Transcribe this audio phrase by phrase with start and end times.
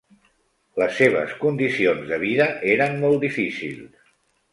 [0.83, 4.01] Les seves condicions de vida eren molt difícils.